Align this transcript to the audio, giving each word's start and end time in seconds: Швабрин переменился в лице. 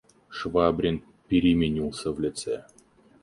Швабрин 0.29 1.03
переменился 1.27 2.11
в 2.11 2.19
лице. 2.19 2.65